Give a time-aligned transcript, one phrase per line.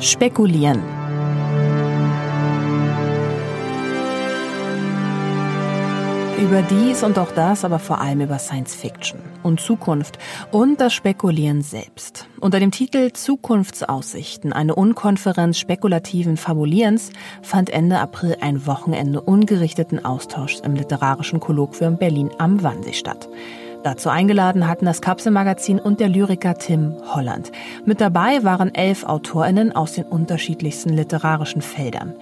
[0.00, 0.82] Spekulieren.
[6.40, 10.18] Über dies und auch das, aber vor allem über Science Fiction und Zukunft
[10.50, 12.28] und das Spekulieren selbst.
[12.40, 17.10] Unter dem Titel Zukunftsaussichten, eine Unkonferenz spekulativen Fabulierens,
[17.42, 23.28] fand Ende April ein Wochenende ungerichteten Austauschs im literarischen Kolloquium Berlin am Wannsee statt.
[23.84, 27.52] Dazu eingeladen hatten das Kapselmagazin und der Lyriker Tim Holland.
[27.84, 32.14] Mit dabei waren elf AutorInnen aus den unterschiedlichsten literarischen Feldern.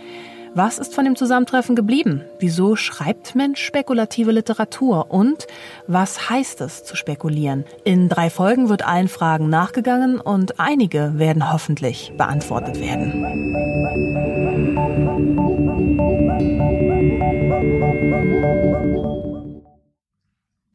[0.55, 2.25] Was ist von dem Zusammentreffen geblieben?
[2.41, 5.13] Wieso schreibt Mensch spekulative Literatur?
[5.13, 5.47] Und
[5.87, 7.65] was heißt es zu spekulieren?
[7.85, 14.72] In drei Folgen wird allen Fragen nachgegangen und einige werden hoffentlich beantwortet werden.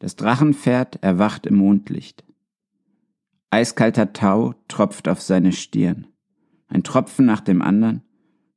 [0.07, 2.23] Das Drachenpferd erwacht im Mondlicht.
[3.49, 6.07] Eiskalter Tau tropft auf seine Stirn.
[6.69, 8.03] Ein Tropfen nach dem anderen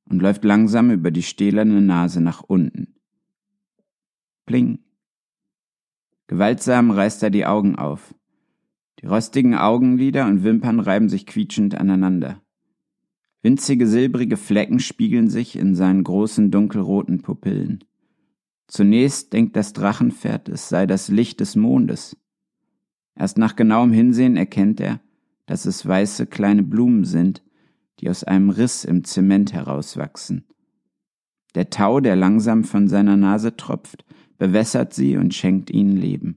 [0.08, 2.94] und läuft langsam über die stählerne Nase nach unten.
[4.46, 4.78] Pling.
[6.28, 8.14] Gewaltsam reißt er die Augen auf.
[9.00, 12.40] Die rostigen Augenlider und Wimpern reiben sich quietschend aneinander.
[13.42, 17.82] Winzige silbrige Flecken spiegeln sich in seinen großen dunkelroten Pupillen.
[18.70, 22.16] Zunächst denkt das Drachenpferd, es sei das Licht des Mondes.
[23.16, 25.00] Erst nach genauem Hinsehen erkennt er,
[25.46, 27.42] dass es weiße kleine Blumen sind,
[27.98, 30.44] die aus einem Riss im Zement herauswachsen.
[31.56, 34.04] Der Tau, der langsam von seiner Nase tropft,
[34.38, 36.36] bewässert sie und schenkt ihnen Leben.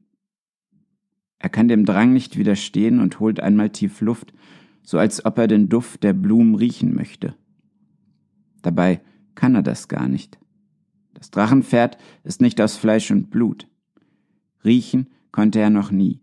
[1.38, 4.34] Er kann dem Drang nicht widerstehen und holt einmal tief Luft,
[4.82, 7.36] so als ob er den Duft der Blumen riechen möchte.
[8.64, 9.02] Dabei
[9.36, 10.40] kann er das gar nicht.
[11.24, 13.66] Das Drachenpferd ist nicht aus Fleisch und Blut.
[14.66, 16.20] Riechen konnte er noch nie.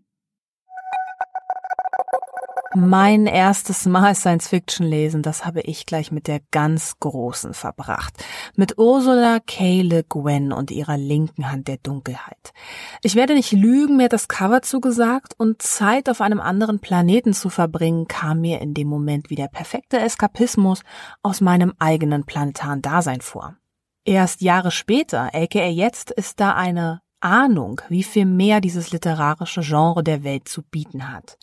[2.75, 8.23] Mein erstes Mal Science Fiction lesen, das habe ich gleich mit der ganz Großen verbracht.
[8.55, 9.81] Mit Ursula K.
[9.81, 12.53] Le Guin und ihrer linken Hand der Dunkelheit.
[13.01, 17.33] Ich werde nicht lügen, mir hat das Cover zugesagt und Zeit auf einem anderen Planeten
[17.33, 20.83] zu verbringen kam mir in dem Moment wie der perfekte Eskapismus
[21.23, 23.55] aus meinem eigenen planetaren Dasein vor.
[24.03, 30.03] Erst Jahre später, aka jetzt, ist da eine Ahnung, wie viel mehr dieses literarische Genre
[30.03, 31.37] der Welt zu bieten hat.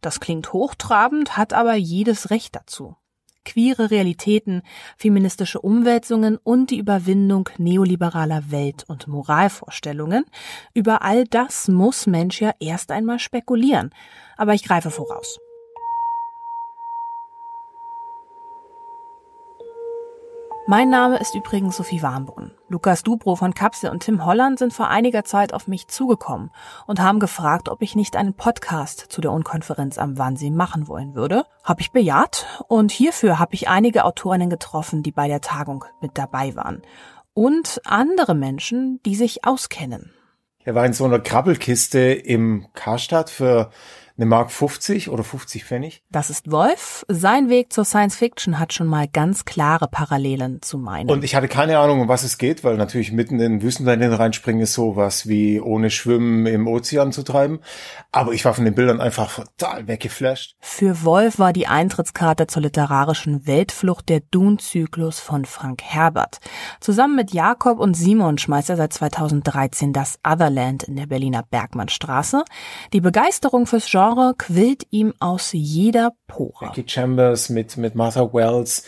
[0.00, 2.96] Das klingt hochtrabend, hat aber jedes Recht dazu.
[3.44, 4.62] Queere Realitäten,
[4.96, 10.24] feministische Umwälzungen und die Überwindung neoliberaler Welt- und Moralvorstellungen.
[10.74, 13.90] Über all das muss Mensch ja erst einmal spekulieren.
[14.36, 15.40] Aber ich greife voraus.
[20.70, 22.50] Mein Name ist übrigens Sophie Warmbrunn.
[22.68, 26.50] Lukas Dubro von Kapsel und Tim Holland sind vor einiger Zeit auf mich zugekommen
[26.86, 31.14] und haben gefragt, ob ich nicht einen Podcast zu der Unkonferenz am Wannsee machen wollen
[31.14, 31.46] würde.
[31.64, 36.18] Habe ich bejaht und hierfür habe ich einige Autorinnen getroffen, die bei der Tagung mit
[36.18, 36.82] dabei waren.
[37.32, 40.12] Und andere Menschen, die sich auskennen.
[40.64, 43.70] Er war in so einer Krabbelkiste im Karstadt für
[44.18, 46.02] eine Mark 50 oder 50 Pfennig.
[46.10, 47.06] Das ist Wolf.
[47.08, 51.08] Sein Weg zur Science Fiction hat schon mal ganz klare Parallelen zu meinem.
[51.08, 54.12] Und ich hatte keine Ahnung, um was es geht, weil natürlich mitten in den Wüstenländern
[54.12, 57.60] reinspringen ist sowas wie ohne Schwimmen im Ozean zu treiben.
[58.10, 60.56] Aber ich war von den Bildern einfach total weggeflasht.
[60.58, 66.38] Für Wolf war die Eintrittskarte zur literarischen Weltflucht der Dune-Zyklus von Frank Herbert.
[66.80, 72.44] Zusammen mit Jakob und Simon schmeißt er seit 2013 das Otherland in der Berliner Bergmannstraße.
[72.92, 76.66] Die Begeisterung fürs Genre Genre quillt ihm aus jeder Pore.
[76.66, 78.84] Becky Chambers mit, mit Martha Wells,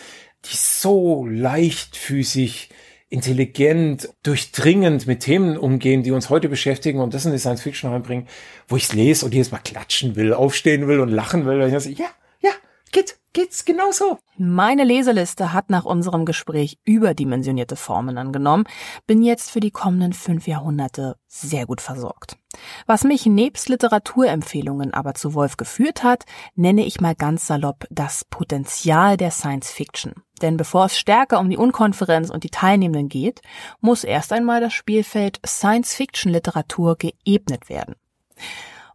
[0.47, 2.71] die so leichtfüßig,
[3.11, 7.91] intelligent, durchdringend mit Themen umgehen, die uns heute beschäftigen und das in die Science Fiction
[7.91, 8.29] reinbringen,
[8.67, 11.61] wo ich es lese und jedes Mal klatschen will, aufstehen will und lachen will.
[11.61, 12.09] Und ich so, ja,
[12.41, 12.53] ja,
[12.91, 14.19] geht, geht's genauso.
[14.39, 18.65] Meine Leseliste hat nach unserem Gespräch überdimensionierte Formen angenommen,
[19.07, 22.40] bin jetzt für die kommenden fünf Jahrhunderte sehr gut versorgt.
[22.87, 26.25] Was mich nebst Literaturempfehlungen aber zu Wolf geführt hat,
[26.55, 30.15] nenne ich mal ganz salopp das Potenzial der Science Fiction.
[30.43, 33.43] Denn bevor es stärker um die Unkonferenz und die Teilnehmenden geht,
[33.81, 37.95] muss erst einmal das Spielfeld Science Fiction Literatur geebnet werden.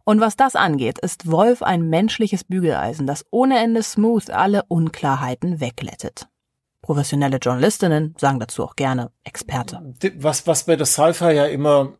[0.04, 5.60] Und was das angeht, ist Wolf ein menschliches Bügeleisen, das ohne Ende smooth alle Unklarheiten
[5.60, 6.28] weglettet.
[6.86, 9.92] Professionelle Journalistinnen sagen dazu auch gerne Experte.
[10.18, 11.94] Was, was bei der Sci-Fi ja immer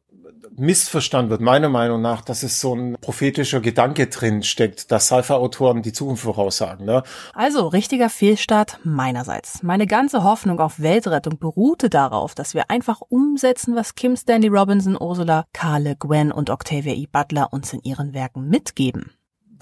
[0.57, 5.83] missverstanden wird, meiner Meinung nach, dass es so ein prophetischer Gedanke drin steckt, dass Sci-Fi-Autoren
[5.83, 6.87] die Zukunft voraussagen.
[6.87, 7.03] Ne?
[7.35, 9.65] Also richtiger Fehlstart meinerseits.
[9.65, 14.97] Meine ganze Hoffnung auf Weltrettung beruhte darauf, dass wir einfach umsetzen, was Kim Stanley Robinson,
[14.97, 17.09] Ursula, Carle, Gwen und Octavia E.
[17.11, 19.11] Butler uns in ihren Werken mitgeben.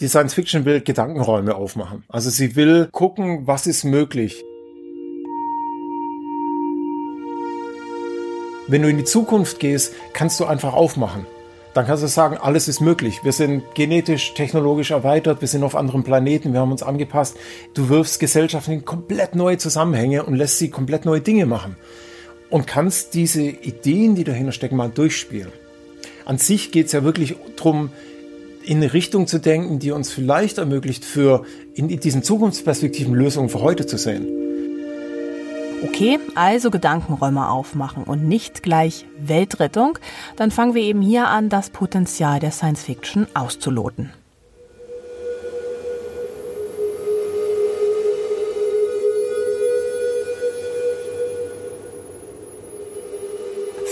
[0.00, 2.05] Die Science Fiction will Gedankenräume aufmachen.
[2.09, 4.44] Also sie will gucken, was ist möglich.
[8.66, 11.26] Wenn du in die Zukunft gehst, kannst du einfach aufmachen.
[11.75, 13.20] Dann kannst du sagen, alles ist möglich.
[13.25, 17.37] Wir sind genetisch, technologisch erweitert, wir sind auf anderen Planeten, wir haben uns angepasst.
[17.75, 21.76] Du wirfst Gesellschaften in komplett neue Zusammenhänge und lässt sie komplett neue Dinge machen.
[22.49, 25.52] Und kannst diese Ideen, die dahinter stecken, mal durchspielen.
[26.25, 27.90] An sich geht es ja wirklich darum,
[28.64, 31.44] in eine Richtung zu denken, die uns vielleicht ermöglicht, für
[31.75, 34.44] in diesen Zukunftsperspektiven Lösungen für heute zu sehen.
[35.85, 39.99] Okay, also Gedankenräume aufmachen und nicht gleich Weltrettung,
[40.35, 44.11] dann fangen wir eben hier an, das Potenzial der Science Fiction auszuloten.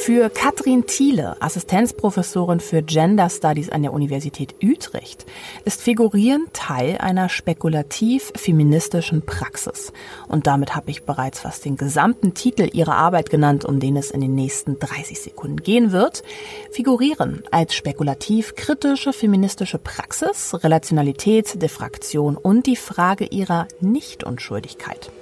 [0.04, 5.25] Für Katrin Thiele, Assistenzprofessorin für Gender Studies an der Universität Utrecht,
[5.64, 9.93] ist Figurieren Teil einer spekulativ-feministischen Praxis.
[10.26, 14.10] Und damit habe ich bereits fast den gesamten Titel ihrer Arbeit genannt, um den es
[14.10, 16.25] in den nächsten 30 Sekunden gehen wird.
[16.72, 25.12] Figurieren als spekulativ-kritische feministische Praxis, Relationalität, Diffraktion und die Frage ihrer Nichtunschuldigkeit.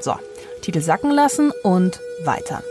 [0.00, 0.12] So,
[0.60, 2.62] Titel sacken lassen und weiter.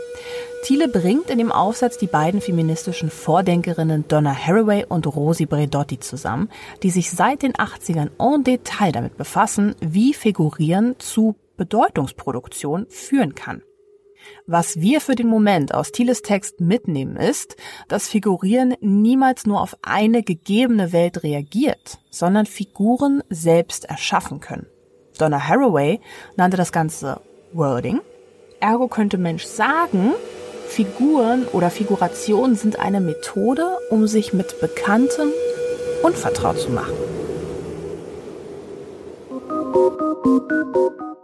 [0.62, 6.50] Thiele bringt in dem Aufsatz die beiden feministischen Vordenkerinnen Donna Haraway und Rosi Bredotti zusammen,
[6.82, 13.62] die sich seit den 80ern en Detail damit befassen, wie Figurieren zu Bedeutungsproduktion führen kann.
[14.46, 17.56] Was wir für den Moment aus Thieles Text mitnehmen ist,
[17.86, 24.66] dass Figurieren niemals nur auf eine gegebene Welt reagiert, sondern Figuren selbst erschaffen können.
[25.18, 26.00] Donna Haraway
[26.36, 27.20] nannte das Ganze
[27.52, 28.00] Wording.
[28.60, 30.12] Ergo könnte Mensch sagen,
[30.66, 35.32] Figuren oder Figurationen sind eine Methode, um sich mit Bekannten
[36.02, 36.94] unvertraut zu machen.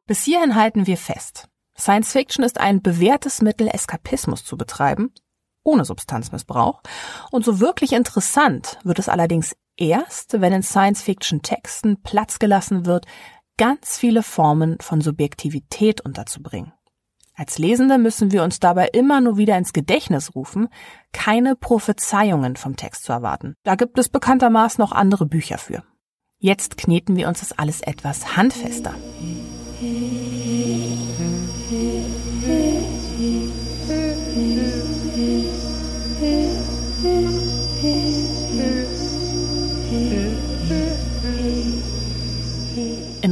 [0.07, 1.49] Bis hierhin halten wir fest.
[1.79, 5.13] Science Fiction ist ein bewährtes Mittel, Eskapismus zu betreiben,
[5.65, 6.83] ohne Substanzmissbrauch.
[7.31, 13.07] Und so wirklich interessant wird es allerdings erst, wenn in Science-Fiction-Texten Platz gelassen wird,
[13.57, 16.73] ganz viele Formen von Subjektivität unterzubringen.
[17.43, 20.69] Als Lesende müssen wir uns dabei immer nur wieder ins Gedächtnis rufen,
[21.13, 23.57] keine Prophezeiungen vom Text zu erwarten.
[23.65, 25.83] Da gibt es bekanntermaßen noch andere Bücher für.
[26.39, 28.95] Jetzt kneten wir uns das alles etwas handfester.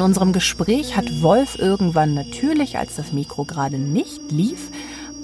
[0.00, 4.70] In unserem Gespräch hat Wolf irgendwann natürlich, als das Mikro gerade nicht lief,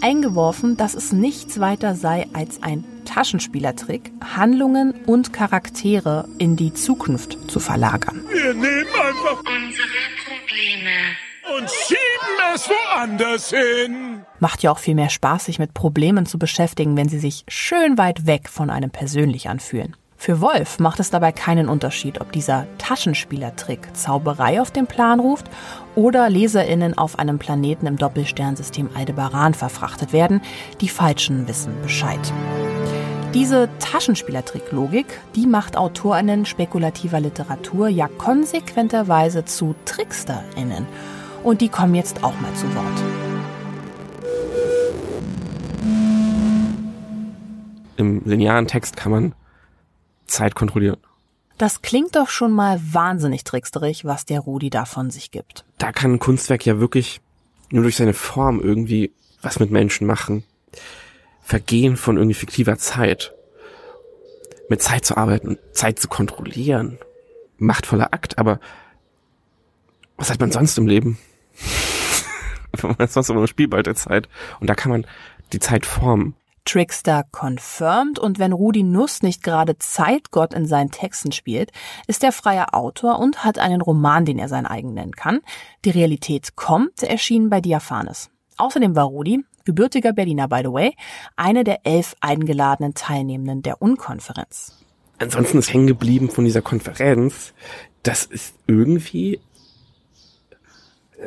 [0.03, 7.39] eingeworfen, dass es nichts weiter sei als ein Taschenspielertrick, Handlungen und Charaktere in die Zukunft
[7.51, 8.23] zu verlagern.
[8.29, 9.89] Wir nehmen einfach unsere
[10.27, 14.27] Probleme und schieben es woanders hin.
[14.41, 17.97] Macht ja auch viel mehr Spaß, sich mit Problemen zu beschäftigen, wenn sie sich schön
[17.97, 19.97] weit weg von einem persönlich anfühlen.
[20.27, 25.47] Für Wolf macht es dabei keinen Unterschied, ob dieser Taschenspielertrick Zauberei auf den Plan ruft
[25.95, 30.41] oder LeserInnen auf einem Planeten im Doppelsternsystem Aldebaran verfrachtet werden.
[30.81, 32.19] Die Falschen wissen Bescheid.
[33.35, 35.07] Diese Taschenspielertrick-Logik,
[35.37, 40.89] die macht AutorInnen spekulativer Literatur ja konsequenterweise zu TricksterInnen.
[41.45, 43.05] Und die kommen jetzt auch mal zu Wort.
[47.97, 49.33] Im linearen Text kann man
[50.27, 50.99] Zeit kontrollieren.
[51.59, 55.65] Das klingt doch schon mal wahnsinnig tricksterig, was der Rudi da von sich gibt.
[55.79, 57.21] Da kann ein Kunstwerk ja wirklich
[57.71, 60.45] nur durch seine Form irgendwie was mit Menschen machen.
[61.43, 63.33] Vergehen von irgendwie fiktiver Zeit.
[64.69, 66.99] Mit Zeit zu arbeiten, Zeit zu kontrollieren.
[67.59, 68.61] Machtvoller Akt, aber
[70.17, 71.19] was hat man sonst im Leben?
[72.83, 74.29] man hat sonst immer nur Spielball der Zeit.
[74.61, 75.07] Und da kann man
[75.53, 76.35] die Zeit formen.
[76.67, 81.71] Trickster confirmed und wenn Rudi Nuss nicht gerade Zeitgott in seinen Texten spielt,
[82.09, 85.41] ist er freier Autor und hat einen Roman, den er sein eigen nennen kann.
[85.85, 88.31] Die Realität kommt, erschienen bei Diaphanes.
[88.59, 90.95] Außerdem war Rudi, gebürtiger Berliner by the way,
[91.37, 94.77] eine der elf eingeladenen Teilnehmenden der Unkonferenz.
[95.19, 97.55] Ansonsten ist hängen geblieben von dieser Konferenz,
[98.03, 99.41] dass es irgendwie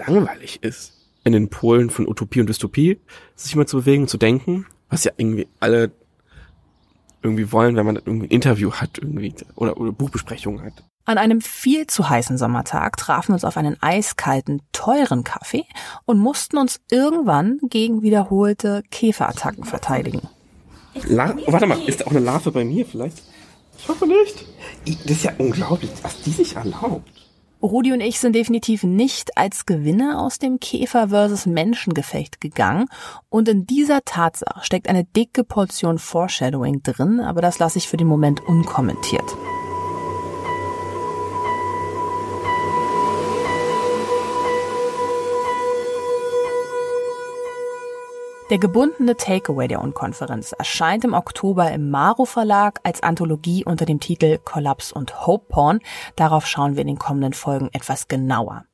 [0.06, 0.94] langweilig ist,
[1.24, 3.00] in den Polen von Utopie und Dystopie
[3.36, 5.92] sich mal zu bewegen, zu denken was ja irgendwie alle
[7.22, 10.84] irgendwie wollen, wenn man irgendwie ein Interview hat irgendwie oder, oder Buchbesprechungen hat.
[11.06, 15.66] An einem viel zu heißen Sommertag trafen wir uns auf einen eiskalten, teuren Kaffee
[16.06, 20.22] und mussten uns irgendwann gegen wiederholte Käferattacken verteidigen.
[21.08, 23.24] La warte mal, ist da auch eine Larve bei mir vielleicht?
[23.78, 24.46] Ich hoffe nicht.
[24.86, 27.10] Das ist ja unglaublich, was die sich erlaubt.
[27.62, 32.86] Rudi und ich sind definitiv nicht als Gewinner aus dem Käfer versus Menschengefecht gegangen
[33.30, 37.98] und in dieser Tatsache steckt eine dicke Portion Foreshadowing drin, aber das lasse ich für
[37.98, 39.36] den Moment unkommentiert.
[48.50, 54.00] Der gebundene Takeaway der Unkonferenz erscheint im Oktober im Maro Verlag als Anthologie unter dem
[54.00, 55.82] Titel Collapse und Hope Porn.
[56.16, 58.66] Darauf schauen wir in den kommenden Folgen etwas genauer.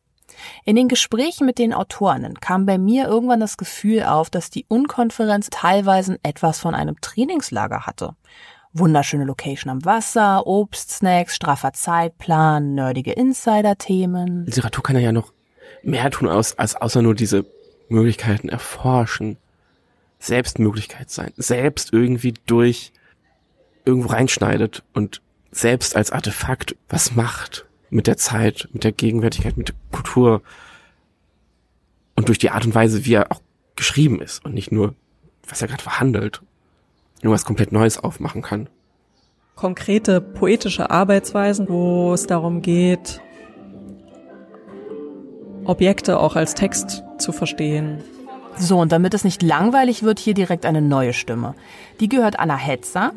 [0.63, 4.65] In den Gesprächen mit den Autorinnen kam bei mir irgendwann das Gefühl auf, dass die
[4.69, 8.15] Unkonferenz teilweise etwas von einem Trainingslager hatte.
[8.71, 14.45] Wunderschöne Location am Wasser, Obst, Snacks, straffer Zeitplan, nerdige Insider-Themen.
[14.45, 15.33] Literatur kann ja noch
[15.83, 17.45] mehr tun, als, als außer nur diese
[17.89, 19.37] Möglichkeiten erforschen.
[20.25, 22.91] Selbstmöglichkeit sein, selbst irgendwie durch
[23.85, 29.69] irgendwo reinschneidet und selbst als Artefakt was macht mit der Zeit, mit der Gegenwärtigkeit, mit
[29.69, 30.41] der Kultur
[32.15, 33.41] und durch die Art und Weise, wie er auch
[33.75, 34.95] geschrieben ist und nicht nur,
[35.47, 36.41] was er gerade verhandelt,
[37.21, 38.69] nur was komplett Neues aufmachen kann.
[39.55, 43.21] Konkrete poetische Arbeitsweisen, wo es darum geht,
[45.63, 48.03] Objekte auch als Text zu verstehen,
[48.57, 51.55] so, und damit es nicht langweilig wird, hier direkt eine neue Stimme.
[51.99, 53.11] Die gehört Anna Hetzer.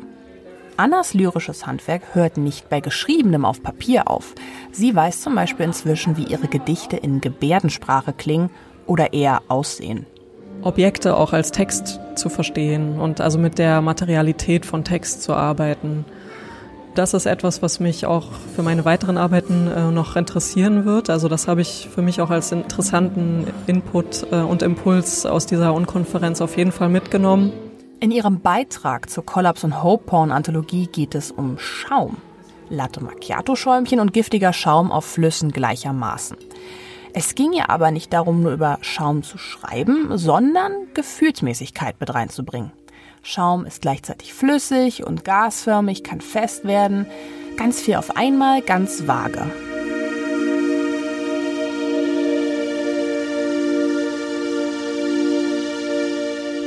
[0.77, 4.33] Annas lyrisches Handwerk hört nicht bei Geschriebenem auf Papier auf.
[4.71, 8.49] Sie weiß zum Beispiel inzwischen, wie ihre Gedichte in Gebärdensprache klingen
[8.85, 10.05] oder eher aussehen.
[10.61, 16.05] Objekte auch als Text zu verstehen und also mit der Materialität von Text zu arbeiten
[16.95, 21.09] das ist etwas, was mich auch für meine weiteren Arbeiten äh, noch interessieren wird.
[21.09, 25.73] Also das habe ich für mich auch als interessanten Input äh, und Impuls aus dieser
[25.73, 27.53] Unkonferenz auf jeden Fall mitgenommen.
[27.99, 32.17] In ihrem Beitrag zur Collapse und Hope Porn Anthologie geht es um Schaum.
[32.69, 36.37] Latte Macchiato Schäumchen und giftiger Schaum auf Flüssen gleichermaßen.
[37.13, 42.71] Es ging ihr aber nicht darum, nur über Schaum zu schreiben, sondern Gefühlsmäßigkeit mit reinzubringen.
[43.21, 47.05] Schaum ist gleichzeitig flüssig und gasförmig, kann fest werden.
[47.57, 49.45] Ganz viel auf einmal, ganz vage.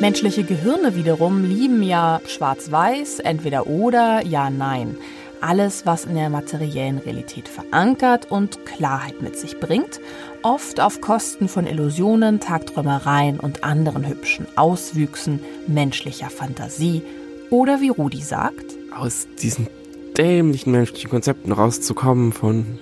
[0.01, 4.97] Menschliche Gehirne wiederum lieben ja schwarz-weiß, entweder oder, ja, nein
[5.43, 10.01] alles, was in der materiellen Realität verankert und Klarheit mit sich bringt,
[10.43, 17.03] oft auf Kosten von Illusionen, Tagträumereien und anderen hübschen Auswüchsen menschlicher Fantasie
[17.51, 18.65] oder wie Rudi sagt,
[18.97, 19.67] aus diesen
[20.17, 22.79] dämlichen menschlichen Konzepten rauszukommen von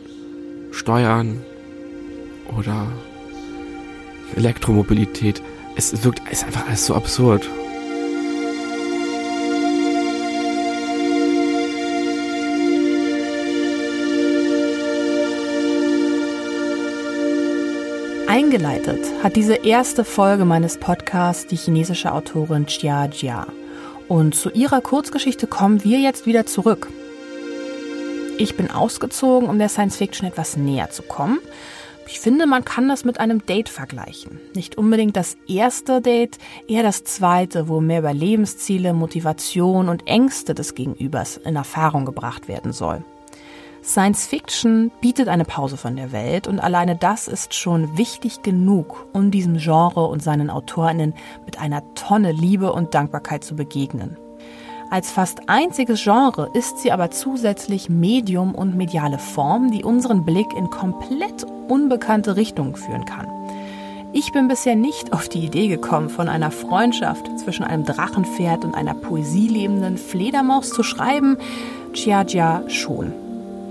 [0.71, 1.43] Steuern
[2.57, 2.87] oder
[4.37, 5.43] Elektromobilität.
[5.77, 7.49] Es wirkt, es ist einfach alles so absurd.
[18.31, 23.49] Eingeleitet hat diese erste Folge meines Podcasts die chinesische Autorin Jia Jia.
[24.07, 26.89] Und zu ihrer Kurzgeschichte kommen wir jetzt wieder zurück.
[28.39, 31.41] Ich bin ausgezogen, um der Science Fiction etwas näher zu kommen.
[32.07, 34.39] Ich finde, man kann das mit einem Date vergleichen.
[34.55, 40.55] Nicht unbedingt das erste Date, eher das zweite, wo mehr über Lebensziele, Motivation und Ängste
[40.55, 43.03] des Gegenübers in Erfahrung gebracht werden soll.
[43.83, 49.07] Science Fiction bietet eine Pause von der Welt und alleine das ist schon wichtig genug,
[49.13, 51.15] um diesem Genre und seinen Autorinnen
[51.47, 54.17] mit einer Tonne Liebe und Dankbarkeit zu begegnen.
[54.91, 60.53] Als fast einziges Genre ist sie aber zusätzlich Medium und mediale Form, die unseren Blick
[60.57, 63.29] in komplett unbekannte Richtungen führen kann.
[64.13, 68.75] Ich bin bisher nicht auf die Idee gekommen, von einer Freundschaft zwischen einem Drachenpferd und
[68.75, 71.39] einer poesielebenden Fledermaus zu schreiben.
[71.93, 73.30] Chia schon.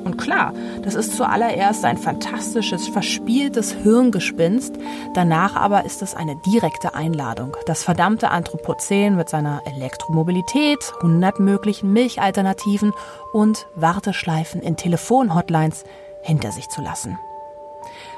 [0.10, 4.74] Und klar, das ist zuallererst ein fantastisches, verspieltes Hirngespinst,
[5.14, 11.94] danach aber ist es eine direkte Einladung, das verdammte Anthropozän mit seiner Elektromobilität, 100 möglichen
[11.94, 12.92] Milchalternativen
[13.34, 15.84] und Warteschleifen in Telefonhotlines
[16.24, 17.20] hinter sich zu lassen.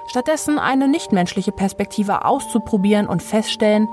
[0.07, 3.89] Stattdessen eine nichtmenschliche Perspektive auszuprobieren und feststellen,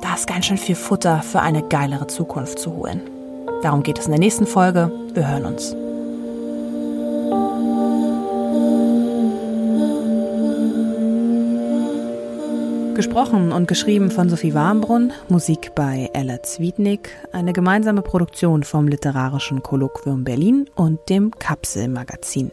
[0.00, 3.02] da ist ganz schön viel Futter für eine geilere Zukunft zu holen.
[3.60, 4.90] Darum geht es in der nächsten Folge.
[5.12, 5.76] Wir hören uns.
[13.00, 19.62] Gesprochen und geschrieben von Sophie Warmbrunn, Musik bei Ella Zwiednik, eine gemeinsame Produktion vom Literarischen
[19.62, 22.50] Kolloquium Berlin und dem Kapselmagazin.